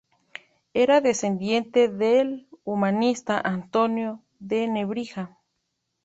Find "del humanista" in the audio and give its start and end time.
1.87-3.39